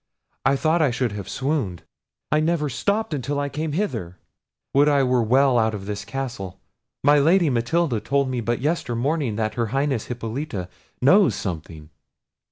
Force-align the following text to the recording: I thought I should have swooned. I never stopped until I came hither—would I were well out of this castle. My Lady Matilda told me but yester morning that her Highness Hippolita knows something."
I 0.47 0.55
thought 0.55 0.81
I 0.81 0.89
should 0.89 1.11
have 1.11 1.29
swooned. 1.29 1.83
I 2.31 2.39
never 2.39 2.69
stopped 2.69 3.13
until 3.13 3.39
I 3.39 3.49
came 3.49 3.73
hither—would 3.73 4.89
I 4.89 5.03
were 5.03 5.21
well 5.21 5.59
out 5.59 5.75
of 5.75 5.85
this 5.85 6.05
castle. 6.05 6.59
My 7.03 7.19
Lady 7.19 7.51
Matilda 7.51 7.99
told 7.99 8.27
me 8.27 8.41
but 8.41 8.61
yester 8.61 8.95
morning 8.95 9.35
that 9.35 9.53
her 9.53 9.67
Highness 9.67 10.05
Hippolita 10.05 10.69
knows 11.03 11.35
something." 11.35 11.91